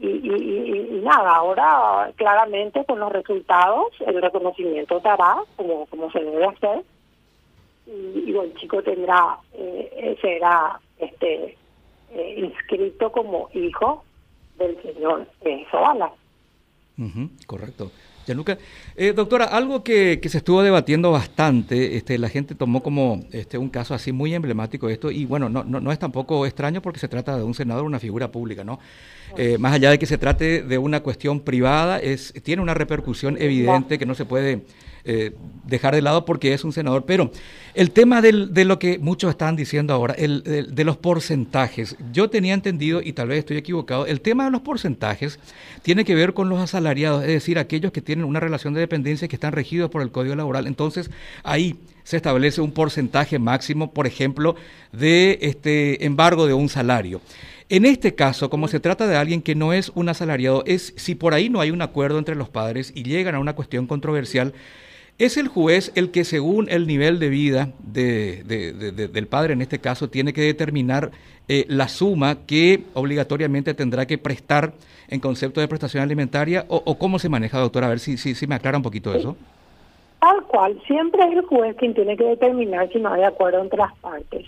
y, 0.00 0.06
y, 0.06 1.00
nada, 1.02 1.36
ahora 1.36 2.10
claramente 2.16 2.84
con 2.86 3.00
los 3.00 3.12
resultados 3.12 3.88
el 4.06 4.20
reconocimiento 4.20 4.98
dará 5.00 5.36
como, 5.56 5.86
como 5.86 6.10
se 6.10 6.20
debe 6.20 6.46
hacer 6.46 6.84
y, 7.86 8.34
el 8.36 8.54
chico 8.54 8.82
tendrá, 8.82 9.38
eh, 9.52 10.16
será 10.20 10.80
este 10.98 11.56
eh, 12.12 12.34
inscrito 12.38 13.10
como 13.12 13.50
hijo 13.52 14.04
del 14.58 14.80
señor 14.82 15.26
eh, 15.42 15.66
correcto. 17.46 17.90
Gianluca, 18.26 18.58
eh, 18.96 19.12
doctora, 19.12 19.46
algo 19.46 19.82
que, 19.82 20.20
se 20.28 20.38
estuvo 20.38 20.62
debatiendo 20.62 21.10
bastante, 21.10 21.96
este, 21.96 22.18
la 22.18 22.28
gente 22.28 22.54
tomó 22.54 22.82
como 22.82 23.24
este, 23.32 23.58
un 23.58 23.68
caso 23.68 23.94
así 23.94 24.12
muy 24.12 24.34
emblemático 24.34 24.88
esto, 24.88 25.10
y 25.10 25.24
bueno, 25.24 25.48
no, 25.48 25.64
no, 25.64 25.80
no 25.80 25.92
es 25.92 25.98
tampoco 25.98 26.46
extraño 26.46 26.82
porque 26.82 27.00
se 27.00 27.08
trata 27.08 27.36
de 27.36 27.42
un 27.42 27.54
senador, 27.54 27.84
una 27.84 27.98
figura 27.98 28.30
pública, 28.30 28.64
¿no? 28.64 28.78
Eh, 29.36 29.58
más 29.58 29.72
allá 29.72 29.90
de 29.90 29.98
que 29.98 30.06
se 30.06 30.18
trate 30.18 30.62
de 30.62 30.78
una 30.78 31.00
cuestión 31.00 31.40
privada, 31.40 31.98
es, 31.98 32.32
tiene 32.42 32.62
una 32.62 32.74
repercusión 32.74 33.36
evidente 33.40 33.98
que 33.98 34.06
no 34.06 34.14
se 34.14 34.24
puede 34.24 34.62
eh, 35.04 35.32
dejar 35.64 35.94
de 35.94 36.02
lado 36.02 36.24
porque 36.24 36.52
es 36.52 36.64
un 36.64 36.72
senador. 36.72 37.04
Pero 37.06 37.30
el 37.74 37.90
tema 37.90 38.20
de 38.20 38.64
lo 38.64 38.78
que 38.78 38.98
muchos 38.98 39.30
están 39.30 39.56
diciendo 39.56 39.94
ahora, 39.94 40.14
el, 40.14 40.42
de 40.42 40.84
los 40.84 40.96
porcentajes, 40.96 41.96
yo 42.12 42.30
tenía 42.30 42.54
entendido, 42.54 43.00
y 43.02 43.12
tal 43.12 43.28
vez 43.28 43.38
estoy 43.40 43.56
equivocado, 43.56 44.06
el 44.06 44.20
tema 44.20 44.44
de 44.44 44.50
los 44.50 44.62
porcentajes 44.62 45.38
tiene 45.82 46.04
que 46.04 46.14
ver 46.14 46.34
con 46.34 46.48
los 46.48 46.60
asalariados, 46.60 47.22
es 47.22 47.28
decir, 47.28 47.58
aquellos 47.58 47.92
que 47.92 48.02
tienen 48.02 48.24
una 48.24 48.40
relación 48.40 48.74
de 48.74 48.80
dependencia 48.80 49.28
que 49.28 49.36
están 49.36 49.52
regidos 49.52 49.90
por 49.90 50.02
el 50.02 50.10
Código 50.10 50.34
Laboral. 50.34 50.66
Entonces, 50.66 51.10
ahí 51.42 51.76
se 52.04 52.16
establece 52.16 52.60
un 52.60 52.72
porcentaje 52.72 53.38
máximo, 53.38 53.92
por 53.92 54.06
ejemplo, 54.06 54.56
de 54.92 55.38
este 55.42 56.04
embargo 56.04 56.46
de 56.46 56.54
un 56.54 56.68
salario. 56.68 57.20
En 57.68 57.86
este 57.86 58.16
caso, 58.16 58.50
como 58.50 58.66
se 58.66 58.80
trata 58.80 59.06
de 59.06 59.16
alguien 59.16 59.42
que 59.42 59.54
no 59.54 59.72
es 59.72 59.92
un 59.94 60.08
asalariado, 60.08 60.64
es 60.66 60.92
si 60.96 61.14
por 61.14 61.34
ahí 61.34 61.48
no 61.48 61.60
hay 61.60 61.70
un 61.70 61.82
acuerdo 61.82 62.18
entre 62.18 62.34
los 62.34 62.48
padres 62.48 62.92
y 62.96 63.04
llegan 63.04 63.36
a 63.36 63.38
una 63.38 63.54
cuestión 63.54 63.86
controversial, 63.86 64.54
es 65.20 65.36
el 65.36 65.48
juez 65.48 65.92
el 65.94 66.10
que 66.10 66.24
según 66.24 66.68
el 66.70 66.86
nivel 66.86 67.18
de 67.18 67.28
vida 67.28 67.68
del 67.82 69.26
padre, 69.28 69.52
en 69.52 69.60
este 69.60 69.78
caso, 69.78 70.08
tiene 70.08 70.32
que 70.32 70.40
determinar 70.40 71.10
eh, 71.46 71.66
la 71.68 71.88
suma 71.88 72.46
que 72.46 72.84
obligatoriamente 72.94 73.74
tendrá 73.74 74.06
que 74.06 74.16
prestar 74.16 74.72
en 75.08 75.20
concepto 75.20 75.60
de 75.60 75.68
prestación 75.68 76.02
alimentaria 76.02 76.64
o, 76.68 76.96
cómo 76.96 77.18
se 77.18 77.28
maneja, 77.28 77.58
doctora, 77.58 77.86
a 77.86 77.90
ver 77.90 77.98
si, 77.98 78.16
si, 78.16 78.34
si 78.34 78.46
me 78.46 78.54
aclara 78.54 78.78
un 78.78 78.82
poquito 78.82 79.12
eso. 79.14 79.36
Tal 80.20 80.42
cual, 80.44 80.80
siempre 80.86 81.22
es 81.24 81.32
el 81.32 81.42
juez 81.42 81.76
quien 81.76 81.92
tiene 81.92 82.16
que 82.16 82.24
determinar 82.24 82.88
si 82.90 82.98
no 82.98 83.12
hay 83.12 83.22
acuerdo 83.22 83.60
entre 83.60 83.78
las 83.78 83.94
partes. 83.98 84.46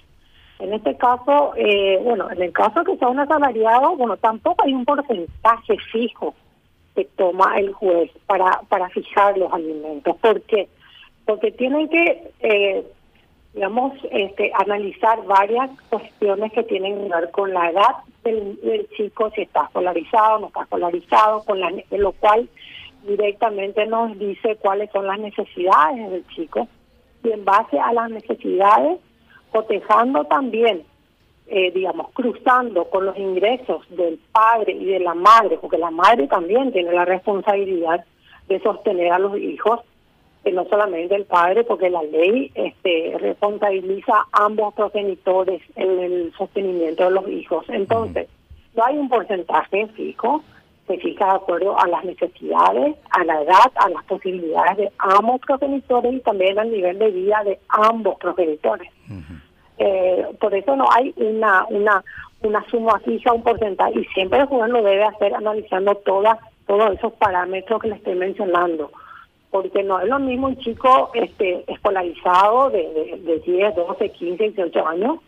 En 0.59 0.73
este 0.73 0.97
caso, 0.97 1.52
eh, 1.57 2.00
bueno, 2.02 2.31
en 2.31 2.41
el 2.41 2.52
caso 2.52 2.83
que 2.85 2.97
sea 2.97 3.09
un 3.09 3.19
asalariado, 3.19 3.95
bueno, 3.97 4.17
tampoco 4.17 4.64
hay 4.64 4.73
un 4.73 4.87
porcentaje 4.87 5.76
fijo 5.93 6.35
que 6.95 7.05
toma 7.17 7.59
el 7.59 7.73
juez 7.73 8.11
para, 8.27 8.61
para 8.69 8.89
fijar 8.91 9.37
los 9.39 9.53
alimentos. 9.53 10.17
¿Por 10.17 10.43
qué? 10.43 10.69
Porque 11.25 11.51
tienen 11.53 11.89
que, 11.89 12.31
eh, 12.41 12.85
digamos, 13.55 13.95
este, 14.11 14.53
analizar 14.55 15.25
varias 15.25 15.71
cuestiones 15.89 16.53
que 16.53 16.63
tienen 16.65 17.03
que 17.03 17.15
ver 17.15 17.31
con 17.31 17.53
la 17.53 17.71
edad 17.71 17.97
del, 18.25 18.89
chico, 18.97 19.31
si 19.35 19.43
está 19.43 19.65
escolarizado, 19.65 20.41
no 20.41 20.47
está 20.49 20.63
escolarizado, 20.63 21.45
con 21.45 21.61
la, 21.61 21.73
lo 21.91 22.13
cual 22.13 22.49
directamente 23.07 23.87
nos 23.87 24.19
dice 24.19 24.57
cuáles 24.57 24.91
son 24.91 25.07
las 25.07 25.19
necesidades 25.19 26.11
del 26.11 26.27
chico 26.29 26.69
y 27.25 27.31
en 27.31 27.45
base 27.45 27.79
a 27.79 27.93
las 27.93 28.11
necesidades 28.11 28.99
cotejando 29.51 30.25
también, 30.25 30.85
eh, 31.47 31.71
digamos, 31.73 32.11
cruzando 32.13 32.85
con 32.87 33.07
los 33.07 33.17
ingresos 33.19 33.85
del 33.91 34.19
padre 34.33 34.73
y 34.73 34.85
de 34.87 35.01
la 35.01 35.15
madre, 35.15 35.59
porque 35.61 35.79
la 35.79 35.91
madre 35.91 36.27
también 36.27 36.73
tiene 36.73 36.93
la 36.93 37.05
responsabilidad 37.05 38.05
de 38.49 38.61
sostener 38.61 39.13
a 39.13 39.19
los 39.19 39.37
hijos, 39.39 39.81
que 40.45 40.53
no 40.53 40.65
solamente 40.65 41.15
el 41.15 41.25
padre, 41.25 41.65
porque 41.65 41.91
la 41.91 42.03
ley 42.03 42.51
este, 42.55 43.17
responsabiliza 43.19 44.13
a 44.33 44.45
ambos 44.47 44.75
progenitores 44.75 45.63
en 45.77 46.01
el 46.01 46.33
sostenimiento 46.37 47.05
de 47.05 47.11
los 47.11 47.29
hijos. 47.29 47.65
Entonces, 47.69 48.29
no 48.75 48.85
hay 48.85 48.97
un 48.97 49.09
porcentaje 49.09 49.87
fijo, 49.89 50.43
se 50.87 50.99
fija 50.99 51.25
de 51.27 51.31
acuerdo 51.33 51.79
a 51.79 51.87
las 51.87 52.05
necesidades, 52.05 52.97
a 53.11 53.25
la 53.25 53.43
edad, 53.43 53.73
a 53.77 53.89
las 53.89 54.05
posibilidades 54.05 54.79
de 54.79 54.93
ambos 54.99 55.41
progenitores 55.41 56.15
y 56.15 56.21
también 56.21 56.59
al 56.59 56.71
nivel 56.71 56.99
de 56.99 57.11
vida 57.11 57.43
de 57.45 57.59
ambos 57.69 58.19
progenitores. 58.19 58.91
Eh, 59.85 60.25
por 60.39 60.55
eso 60.55 60.77
no 60.77 60.87
hay 60.93 61.12
una 61.17 61.67
una 61.69 62.05
una 62.43 62.65
suma 62.71 63.01
fija, 63.01 63.33
un 63.33 63.43
porcentaje, 63.43 63.99
y 63.99 64.05
siempre 64.15 64.39
el 64.39 64.47
juez 64.47 64.71
lo 64.71 64.81
debe 64.81 65.03
hacer 65.03 65.35
analizando 65.35 65.97
todas 65.97 66.39
todos 66.69 66.93
esos 66.93 67.12
parámetros 67.15 67.83
que 67.83 67.89
le 67.89 67.97
estoy 67.97 68.15
mencionando, 68.15 68.93
porque 69.51 69.83
no 69.83 69.99
es 69.99 70.09
lo 70.09 70.21
mismo 70.21 70.47
un 70.47 70.59
chico 70.59 71.11
este 71.15 71.65
escolarizado 71.67 72.71
de, 72.71 73.19
de, 73.25 73.39
10, 73.41 73.75
12, 73.75 74.09
15, 74.11 74.51
18 74.51 74.87
años 74.87 75.19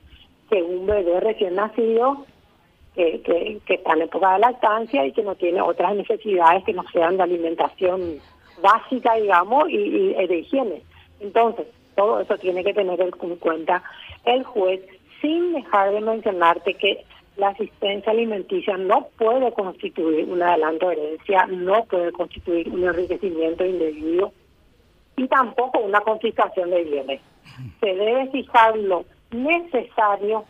que 0.49 0.63
un 0.63 0.87
bebé 0.87 1.19
recién 1.19 1.57
nacido 1.57 2.25
que, 2.95 3.23
que, 3.67 3.75
está 3.75 3.95
en 3.95 4.03
época 4.03 4.35
de 4.35 4.39
lactancia 4.39 5.05
y 5.05 5.11
que 5.11 5.25
no 5.25 5.35
tiene 5.35 5.61
otras 5.63 5.97
necesidades 5.97 6.63
que 6.63 6.75
no 6.75 6.85
sean 6.93 7.17
de 7.17 7.25
alimentación 7.25 8.21
básica, 8.63 9.15
digamos, 9.15 9.69
y 9.69 10.13
de 10.13 10.39
higiene. 10.39 10.81
Entonces, 11.19 11.67
todo 11.97 12.21
eso 12.21 12.37
tiene 12.39 12.65
que 12.65 12.75
tener 12.75 13.01
en 13.01 13.11
cuenta 13.11 13.83
el 14.25 14.45
juez 14.45 14.81
sin 15.21 15.53
dejar 15.55 15.93
de 15.93 16.01
mencionarte 16.01 16.75
que 16.75 17.05
la 17.37 17.49
asistencia 17.49 18.13
alimenticia 18.13 18.77
no 18.77 19.09
puede 19.19 19.53
constituir 19.53 20.29
un 20.29 20.43
adelanto 20.43 20.89
de 20.89 20.95
herencia, 20.95 21.47
no 21.47 21.85
puede 21.85 22.13
constituir 22.13 22.69
un 22.69 22.85
enriquecimiento 22.85 23.65
indebido 23.65 24.33
y 25.17 25.27
tampoco 25.29 25.81
una 25.81 26.01
confiscación 26.01 26.71
de 26.71 26.85
bienes. 26.85 27.21
Se 27.81 27.87
debe 27.87 28.31
fijar 28.31 28.77
lo 28.77 29.05
necesario 29.31 30.45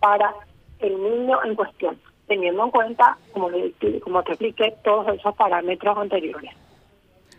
para 0.00 0.34
el 0.78 1.02
niño 1.02 1.42
en 1.44 1.54
cuestión, 1.54 1.98
teniendo 2.26 2.64
en 2.64 2.70
cuenta, 2.70 3.18
como, 3.32 3.48
como 4.02 4.22
te 4.22 4.32
expliqué, 4.32 4.74
todos 4.84 5.08
esos 5.14 5.34
parámetros 5.34 5.96
anteriores. 5.98 6.52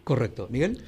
Correcto. 0.04 0.48
Miguel. 0.50 0.82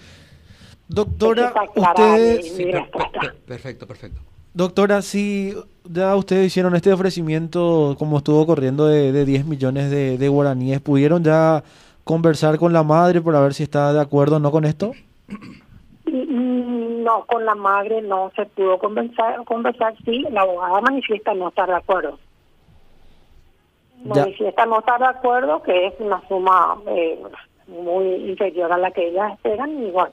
Doctora, 0.93 1.53
usted... 1.73 2.41
perfecto, 3.47 3.87
perfecto. 3.87 4.19
Doctora, 4.53 5.01
si 5.01 5.55
ya 5.85 6.13
ustedes 6.17 6.47
hicieron 6.47 6.75
este 6.75 6.91
ofrecimiento, 6.91 7.95
como 7.97 8.17
estuvo 8.17 8.45
corriendo 8.45 8.85
de, 8.87 9.13
de 9.13 9.23
10 9.23 9.45
millones 9.45 9.89
de, 9.89 10.27
guaraníes, 10.27 10.81
¿pudieron 10.81 11.23
ya 11.23 11.63
conversar 12.03 12.57
con 12.57 12.73
la 12.73 12.83
madre 12.83 13.21
para 13.21 13.39
ver 13.39 13.53
si 13.53 13.63
está 13.63 13.93
de 13.93 14.01
acuerdo 14.01 14.35
o 14.35 14.39
no 14.39 14.51
con 14.51 14.65
esto? 14.65 14.91
Mm, 16.05 17.03
no, 17.03 17.25
con 17.25 17.45
la 17.45 17.55
madre 17.55 18.01
no 18.01 18.29
se 18.35 18.45
pudo 18.47 18.77
conversar, 18.77 19.41
conversar 19.45 19.95
sí, 20.03 20.25
la 20.29 20.41
abogada 20.41 20.81
manifiesta 20.81 21.33
no 21.33 21.47
estar 21.47 21.69
de 21.69 21.75
acuerdo. 21.75 22.19
Manifiesta 24.03 24.65
no 24.65 24.79
estar 24.79 24.99
de 24.99 25.07
acuerdo, 25.07 25.63
que 25.63 25.87
es 25.87 25.93
una 25.99 26.21
suma 26.27 26.77
eh, 26.87 27.23
muy 27.67 28.29
inferior 28.29 28.73
a 28.73 28.77
la 28.77 28.91
que 28.91 29.07
ellas 29.07 29.31
esperan, 29.33 29.81
y 29.81 29.91
bueno, 29.91 30.11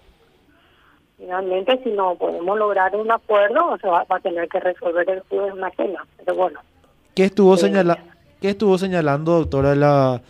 Finalmente, 1.18 1.80
si 1.82 1.90
no 1.90 2.14
podemos 2.14 2.56
lograr 2.56 2.94
un 2.94 3.10
acuerdo, 3.10 3.76
se 3.80 3.88
va, 3.88 4.06
a 4.08 4.20
tener 4.20 4.48
que 4.48 4.60
resolver 4.60 5.10
el 5.10 5.20
juez 5.28 5.52
una 5.52 5.70
pena. 5.70 6.06
Pero 6.16 6.36
bueno. 6.36 6.60
¿Qué 7.14 7.24
estuvo, 7.24 7.54
eh, 7.54 7.58
señala 7.58 7.98
¿Qué 8.40 8.50
estuvo 8.50 8.78
señalando, 8.78 9.32
doctora, 9.32 9.74
la, 9.74 10.22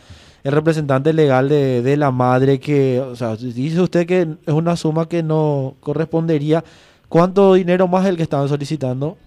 el 0.42 0.52
representante 0.52 1.12
legal 1.12 1.50
de, 1.50 1.82
de 1.82 1.96
la 1.98 2.10
madre? 2.10 2.58
Que, 2.58 3.00
o 3.00 3.14
sea, 3.14 3.36
dice 3.36 3.80
usted 3.82 4.06
que 4.06 4.26
es 4.46 4.52
una 4.54 4.76
suma 4.76 5.06
que 5.08 5.22
no 5.22 5.74
correspondería. 5.80 6.64
¿Cuánto 7.10 7.54
dinero 7.54 7.86
más 7.86 8.06
el 8.06 8.16
que 8.16 8.22
estaban 8.22 8.48
solicitando? 8.48 9.18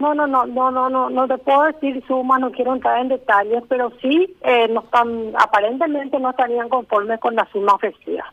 No, 0.00 0.14
no, 0.14 0.26
no, 0.26 0.46
no, 0.46 0.70
no, 0.70 0.90
no, 0.90 1.10
no 1.10 1.28
te 1.28 1.38
puedo 1.38 1.64
decir 1.64 2.02
suma, 2.06 2.38
no 2.38 2.50
quiero 2.50 2.74
entrar 2.74 3.00
en 3.00 3.08
detalles, 3.08 3.62
pero 3.68 3.92
sí, 4.00 4.36
eh, 4.42 4.68
no 4.68 4.80
están, 4.80 5.32
aparentemente 5.36 6.18
no 6.18 6.30
estarían 6.30 6.68
conformes 6.68 7.18
con 7.20 7.34
la 7.36 7.48
suma 7.52 7.74
ofrecida. 7.74 8.32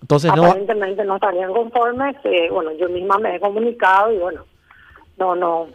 Entonces 0.00 0.30
Aparentemente 0.30 1.04
no, 1.04 1.16
estarían 1.16 1.52
conformes. 1.52 2.16
Eh, 2.24 2.48
bueno, 2.50 2.72
yo 2.72 2.88
misma 2.88 3.18
me 3.18 3.36
he 3.36 3.40
comunicado 3.40 4.12
y 4.12 4.18
bueno, 4.18 4.44
no, 5.16 5.34
no 5.34 5.66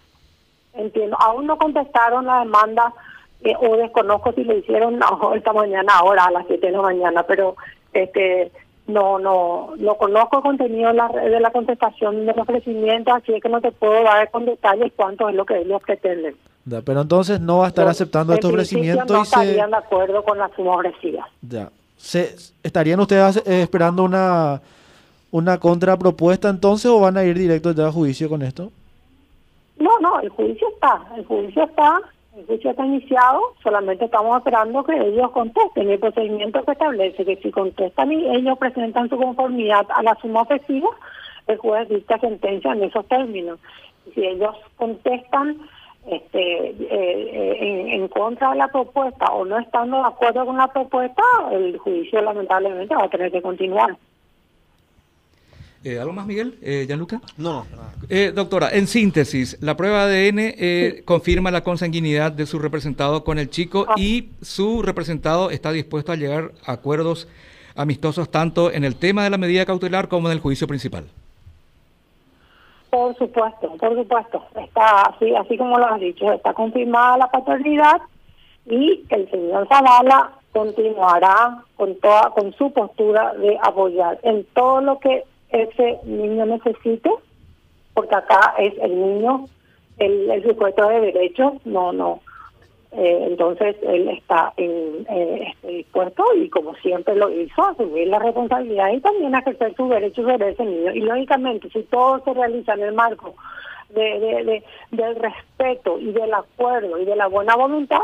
entiendo. 0.73 1.17
Aún 1.19 1.45
no 1.45 1.57
contestaron 1.57 2.25
la 2.25 2.39
demanda 2.39 2.93
eh, 3.41 3.53
o 3.59 3.75
desconozco 3.75 4.31
si 4.33 4.43
le 4.43 4.59
hicieron 4.59 4.99
esta 5.35 5.53
mañana, 5.53 5.93
ahora 5.97 6.25
a 6.25 6.31
las 6.31 6.47
7 6.47 6.65
de 6.65 6.71
la 6.71 6.81
mañana, 6.81 7.23
pero 7.23 7.55
este 7.93 8.51
no 8.87 9.17
no 9.17 9.75
no 9.77 9.95
conozco 9.95 10.37
el 10.37 10.43
contenido 10.43 10.89
de 10.89 10.95
la, 10.95 11.07
de 11.07 11.39
la 11.39 11.51
contestación 11.51 12.25
del 12.25 12.37
ofrecimiento, 12.39 13.13
así 13.13 13.33
es 13.33 13.41
que 13.41 13.49
no 13.49 13.61
te 13.61 13.71
puedo 13.71 14.03
dar 14.03 14.29
con 14.31 14.45
detalles 14.45 14.91
cuánto 14.95 15.29
es 15.29 15.35
lo 15.35 15.45
que 15.45 15.59
ellos 15.59 15.81
pretenden. 15.85 16.35
pero 16.85 17.01
entonces 17.01 17.39
no 17.39 17.59
va 17.59 17.65
a 17.65 17.67
estar 17.69 17.87
aceptando 17.87 18.33
este 18.33 18.47
ofrecimiento 18.47 19.13
no 19.13 19.23
estarían 19.23 19.71
de 19.71 19.77
acuerdo 19.77 20.23
con 20.23 20.37
la 20.37 20.49
suma 20.55 20.75
ofrecida. 20.75 21.27
Ya. 21.41 21.69
Se, 22.03 22.35
¿Estarían 22.61 22.99
ustedes 22.99 23.37
eh, 23.37 23.61
esperando 23.61 24.03
una, 24.03 24.61
una 25.31 25.57
contrapropuesta 25.57 26.49
entonces 26.49 26.91
o 26.91 26.99
van 26.99 27.15
a 27.15 27.23
ir 27.23 27.37
directo 27.37 27.71
ya 27.71 27.87
a 27.87 27.91
juicio 27.93 28.27
con 28.27 28.41
esto? 28.41 28.73
No, 29.79 29.97
no, 30.01 30.19
el 30.19 30.27
juicio 30.27 30.67
está, 30.73 31.01
el 31.15 31.25
juicio 31.25 31.63
está 31.63 32.01
El 32.35 32.45
juicio 32.45 32.71
está 32.71 32.85
iniciado, 32.85 33.39
solamente 33.63 34.03
estamos 34.03 34.37
esperando 34.37 34.83
que 34.83 34.97
ellos 34.97 35.31
contesten. 35.31 35.91
El 35.91 35.99
procedimiento 35.99 36.61
que 36.63 36.73
establece 36.73 37.23
que 37.23 37.37
si 37.37 37.51
contestan 37.51 38.11
y 38.11 38.35
ellos 38.35 38.57
presentan 38.57 39.07
su 39.07 39.15
conformidad 39.15 39.85
a 39.95 40.03
la 40.03 40.15
suma 40.15 40.41
ofensiva, 40.41 40.89
el 41.47 41.57
juez 41.57 41.87
dicta 41.87 42.19
sentencia 42.19 42.73
en 42.73 42.83
esos 42.83 43.07
términos. 43.07 43.59
Si 44.13 44.25
ellos 44.25 44.57
contestan 44.75 45.57
este, 46.07 46.69
eh, 46.69 46.75
eh, 46.89 47.95
en, 47.95 48.07
contra 48.09 48.51
de 48.51 48.57
la 48.57 48.67
propuesta 48.67 49.25
o 49.27 49.45
no 49.45 49.57
estando 49.57 49.97
de 49.97 50.07
acuerdo 50.07 50.45
con 50.45 50.57
la 50.57 50.67
propuesta, 50.67 51.23
el 51.51 51.77
juicio 51.77 52.21
lamentablemente 52.21 52.95
va 52.95 53.05
a 53.05 53.09
tener 53.09 53.31
que 53.31 53.41
continuar. 53.41 53.97
Eh, 55.83 55.99
¿Algo 55.99 56.13
más, 56.13 56.25
Miguel? 56.25 56.57
Eh, 56.61 56.85
¿Gianluca? 56.87 57.21
No. 57.37 57.65
Eh, 58.07 58.31
doctora, 58.33 58.69
en 58.71 58.87
síntesis, 58.87 59.57
la 59.59 59.75
prueba 59.75 60.07
de 60.07 60.29
ADN 60.29 61.03
confirma 61.03 61.51
la 61.51 61.63
consanguinidad 61.63 62.31
de 62.31 62.45
su 62.45 62.57
representado 62.57 63.25
con 63.25 63.37
el 63.37 63.49
chico 63.49 63.85
ah. 63.89 63.95
y 63.97 64.29
su 64.41 64.81
representado 64.81 65.51
está 65.51 65.73
dispuesto 65.73 66.13
a 66.13 66.15
llegar 66.15 66.53
a 66.65 66.73
acuerdos 66.73 67.27
amistosos 67.75 68.29
tanto 68.29 68.71
en 68.71 68.85
el 68.85 68.95
tema 68.95 69.23
de 69.23 69.29
la 69.29 69.37
medida 69.37 69.65
cautelar 69.65 70.07
como 70.07 70.29
en 70.29 70.33
el 70.33 70.39
juicio 70.39 70.67
principal. 70.67 71.05
Por 72.93 73.17
supuesto, 73.17 73.75
por 73.79 73.95
supuesto. 73.95 74.43
Está 74.55 75.01
así, 75.01 75.33
así 75.33 75.57
como 75.57 75.79
lo 75.79 75.87
has 75.87 75.99
dicho, 75.99 76.31
está 76.31 76.53
confirmada 76.53 77.17
la 77.17 77.31
paternidad 77.31 77.99
y 78.67 79.03
el 79.09 79.31
señor 79.31 79.67
Zavala 79.67 80.33
continuará 80.51 81.63
con 81.75 81.95
toda 81.95 82.29
con 82.35 82.53
su 82.53 82.71
postura 82.71 83.33
de 83.33 83.57
apoyar 83.63 84.19
en 84.21 84.45
todo 84.53 84.79
lo 84.81 84.99
que 84.99 85.23
ese 85.49 86.01
niño 86.03 86.45
necesite, 86.45 87.09
porque 87.95 88.13
acá 88.13 88.53
es 88.59 88.75
el 88.79 88.91
niño 88.95 89.45
el, 89.97 90.29
el 90.29 90.43
supuesto 90.43 90.87
de 90.87 91.01
derechos, 91.01 91.53
no, 91.65 91.91
no. 91.93 92.19
Eh, 92.95 93.27
entonces 93.29 93.75
él 93.81 94.07
está 94.09 94.53
en, 94.57 95.05
eh, 95.09 95.53
dispuesto 95.63 96.23
y 96.35 96.49
como 96.49 96.75
siempre 96.75 97.15
lo 97.15 97.29
hizo, 97.31 97.65
asumir 97.65 98.07
la 98.07 98.19
responsabilidad 98.19 98.91
y 98.91 99.01
también 99.01 99.33
ejercer 99.33 99.75
sus 99.75 99.89
derechos 99.89 100.25
sobre 100.25 100.49
ese 100.49 100.63
niño. 100.63 100.91
Y 100.93 101.01
lógicamente, 101.01 101.69
si 101.69 101.83
todo 101.83 102.23
se 102.23 102.33
realiza 102.33 102.73
en 102.73 102.83
el 102.83 102.93
marco 102.93 103.35
de, 103.89 104.63
del 104.91 105.15
respeto 105.15 105.99
y 105.99 106.11
del 106.11 106.33
acuerdo 106.33 106.99
y 106.99 107.05
de 107.05 107.15
la 107.15 107.27
buena 107.27 107.55
voluntad, 107.55 108.01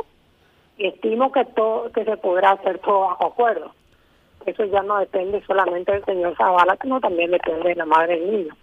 estimo 0.78 1.32
que 1.32 1.46
todo 1.46 1.92
que 1.92 2.06
se 2.06 2.18
podrá 2.18 2.52
hacer 2.52 2.80
todo 2.80 3.02
bajo 3.02 3.26
acuerdo 3.26 3.72
eso 4.46 4.66
ya 4.66 4.82
no 4.84 4.98
depende 5.00 5.42
solamente 5.46 5.92
del 5.92 6.06
señor 6.06 6.36
Zavala, 6.38 6.78
sino 6.82 7.00
también 7.00 7.32
depende 7.32 7.70
de 7.70 7.76
la 7.76 7.86
madre 7.86 8.20
del 8.20 8.32
niño. 8.32 8.56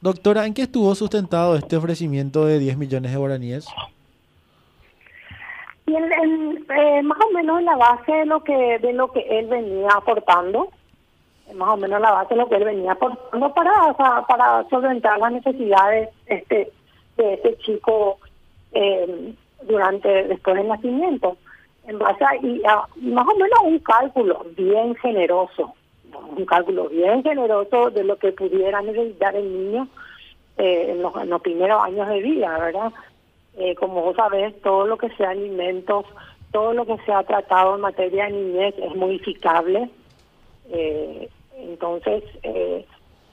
Doctora, 0.00 0.46
¿en 0.46 0.54
qué 0.54 0.62
estuvo 0.62 0.94
sustentado 0.94 1.56
este 1.56 1.76
ofrecimiento 1.76 2.46
de 2.46 2.58
10 2.58 2.78
millones 2.78 3.12
de 3.12 3.18
guaraníes? 3.18 3.66
Y 5.90 5.96
eh, 5.96 7.02
más 7.02 7.18
o 7.20 7.32
menos 7.32 7.58
en 7.58 7.64
la 7.64 7.76
base 7.76 8.12
de 8.12 8.26
lo 8.26 8.44
que 8.44 8.78
de 8.78 8.92
lo 8.92 9.10
que 9.10 9.20
él 9.20 9.46
venía 9.46 9.88
aportando, 9.94 10.68
más 11.54 11.68
o 11.70 11.76
menos 11.76 11.96
en 11.96 12.02
la 12.02 12.12
base 12.12 12.34
de 12.34 12.40
lo 12.40 12.48
que 12.48 12.56
él 12.56 12.64
venía 12.64 12.92
aportando 12.92 13.52
para 13.52 13.92
para 14.28 14.68
solventar 14.68 15.18
las 15.18 15.32
necesidades 15.32 16.10
este 16.26 16.70
de 17.16 17.34
este 17.34 17.56
chico 17.58 18.18
eh, 18.72 19.34
durante 19.62 20.24
después 20.28 20.56
del 20.56 20.68
nacimiento 20.68 21.36
en 21.86 21.98
base 21.98 22.24
a, 22.24 22.36
y 22.36 22.60
más 22.60 23.26
o 23.26 23.36
menos 23.36 23.58
un 23.64 23.78
cálculo 23.80 24.46
bien 24.56 24.94
generoso, 24.96 25.74
un 26.36 26.44
cálculo 26.44 26.88
bien 26.88 27.22
generoso 27.22 27.90
de 27.90 28.04
lo 28.04 28.16
que 28.16 28.32
pudiera 28.32 28.80
necesitar 28.80 29.34
el 29.34 29.52
niño 29.52 29.88
eh, 30.56 30.90
en, 30.90 31.02
los, 31.02 31.42
primeros 31.42 31.82
años 31.82 32.08
de 32.08 32.20
vida, 32.20 32.58
¿verdad? 32.58 32.92
Eh, 33.60 33.74
como 33.74 34.02
vos 34.02 34.16
sabés, 34.16 34.60
todo 34.62 34.86
lo 34.86 34.96
que 34.96 35.10
sea 35.10 35.30
alimentos, 35.30 36.06
todo 36.50 36.72
lo 36.72 36.86
que 36.86 36.96
se 37.04 37.12
ha 37.12 37.22
tratado 37.22 37.76
en 37.76 37.82
materia 37.82 38.24
de 38.24 38.32
niñez 38.32 38.74
es 38.78 38.96
modificable. 38.96 39.90
Eh, 40.70 41.28
entonces, 41.58 42.24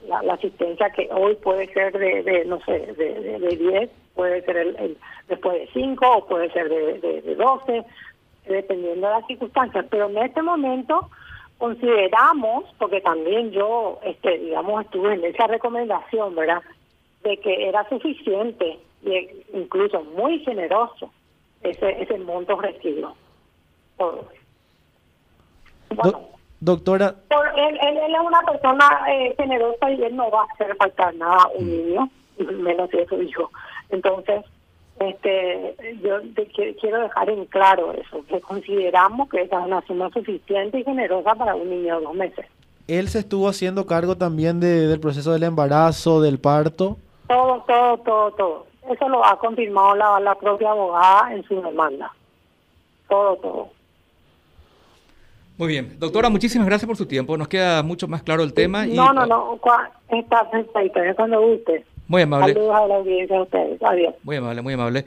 la, 0.06 0.34
asistencia 0.34 0.90
que 0.90 1.08
hoy 1.10 1.34
puede 1.36 1.72
ser 1.72 1.98
de, 1.98 2.44
no 2.44 2.60
sé, 2.60 2.72
de, 2.72 3.38
de, 3.38 3.56
10, 3.56 3.90
puede 4.14 4.42
ser 4.42 4.56
el, 4.58 4.98
después 5.28 5.58
de 5.58 5.68
5 5.72 6.06
o 6.06 6.26
puede 6.26 6.50
ser 6.52 6.68
de, 6.68 6.98
de, 7.00 7.22
de 7.22 7.34
12 7.34 7.84
dependiendo 8.48 9.06
de 9.06 9.12
las 9.14 9.26
circunstancias, 9.26 9.86
pero 9.90 10.08
en 10.08 10.18
este 10.18 10.42
momento 10.42 11.08
consideramos, 11.58 12.64
porque 12.78 13.00
también 13.00 13.50
yo, 13.50 13.98
este, 14.04 14.38
digamos, 14.38 14.84
estuve 14.84 15.14
en 15.14 15.24
esa 15.24 15.46
recomendación, 15.46 16.34
¿verdad?, 16.34 16.62
de 17.22 17.36
que 17.38 17.68
era 17.68 17.88
suficiente 17.88 18.78
e 19.04 19.44
incluso 19.52 20.02
muy 20.04 20.40
generoso 20.40 21.10
ese, 21.62 22.02
ese 22.02 22.18
monto 22.18 22.60
recibido. 22.60 23.14
Bueno, 25.90 26.28
doctora. 26.60 27.14
él, 27.56 27.78
él, 27.80 28.14
es 28.14 28.20
una 28.24 28.40
persona 28.42 29.04
eh, 29.10 29.34
generosa 29.36 29.90
y 29.90 30.02
él 30.02 30.16
no 30.16 30.30
va 30.30 30.42
a 30.42 30.52
hacer 30.54 30.76
faltar 30.76 31.14
nada 31.14 31.42
a 31.42 31.48
un 31.48 31.66
mm. 31.66 31.70
niño, 31.70 32.10
menos 32.52 32.90
si 32.90 32.98
es 32.98 33.08
su 33.08 33.20
hijo. 33.22 33.50
Entonces, 33.90 34.44
este, 35.00 35.76
yo 36.02 36.18
quiero 36.80 37.02
dejar 37.02 37.30
en 37.30 37.44
claro 37.46 37.92
eso, 37.92 38.24
que 38.26 38.40
consideramos 38.40 39.28
que 39.28 39.42
esa 39.42 39.60
es 39.60 39.66
una 39.66 39.80
suma 39.86 40.10
suficiente 40.10 40.80
y 40.80 40.84
generosa 40.84 41.34
para 41.34 41.54
un 41.54 41.70
niño 41.70 41.98
de 41.98 42.04
dos 42.04 42.14
meses. 42.14 42.46
¿Él 42.88 43.08
se 43.08 43.20
estuvo 43.20 43.48
haciendo 43.48 43.86
cargo 43.86 44.16
también 44.16 44.60
de, 44.60 44.86
del 44.86 44.98
proceso 44.98 45.32
del 45.32 45.42
embarazo, 45.42 46.20
del 46.20 46.38
parto? 46.38 46.96
Todo, 47.28 47.62
todo, 47.66 47.98
todo, 47.98 48.30
todo. 48.32 48.66
Eso 48.90 49.08
lo 49.08 49.24
ha 49.24 49.38
confirmado 49.38 49.94
la, 49.94 50.20
la 50.20 50.34
propia 50.34 50.70
abogada 50.70 51.32
en 51.34 51.44
su 51.44 51.60
demanda. 51.60 52.12
Todo, 53.08 53.36
todo. 53.36 53.68
Muy 55.58 55.68
bien. 55.68 55.98
Doctora, 55.98 56.28
muchísimas 56.28 56.66
gracias 56.66 56.86
por 56.86 56.96
su 56.96 57.06
tiempo. 57.06 57.36
Nos 57.36 57.48
queda 57.48 57.82
mucho 57.82 58.06
más 58.06 58.22
claro 58.22 58.44
el 58.44 58.54
tema. 58.54 58.86
No, 58.86 59.12
no, 59.12 59.26
no. 59.26 59.58
Está 60.08 60.48
perfecto. 60.50 61.02
Es 61.02 61.16
cuando 61.16 61.40
guste. 61.40 61.84
Muy 62.06 62.22
amable. 62.22 62.54
Saludos 62.54 62.76
a 62.76 62.86
la 62.86 62.94
audiencia 62.96 63.38
a 63.38 63.42
ustedes. 63.42 63.82
Adiós. 63.82 64.14
Muy 64.22 64.36
amable, 64.36 64.62
muy 64.62 64.74
amable. 64.74 65.04